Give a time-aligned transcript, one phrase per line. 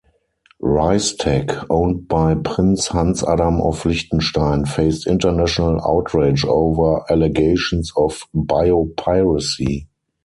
[0.63, 9.85] RiceTec, owned by Prince Hans-Adam of Liechtenstein, faced international outrage over allegations of biopiracy.